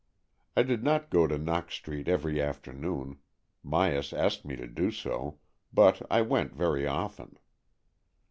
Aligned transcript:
I 0.57 0.63
did 0.63 0.83
not 0.83 1.11
go 1.11 1.27
to 1.27 1.37
Knox 1.37 1.75
Street 1.75 2.07
every 2.07 2.41
afternoon— 2.41 3.19
Myas 3.63 4.17
asked 4.17 4.45
me 4.45 4.55
to 4.55 4.65
do 4.65 4.89
so— 4.89 5.37
but 5.71 6.01
I 6.09 6.23
went 6.23 6.55
very 6.55 6.87
often. 6.87 7.37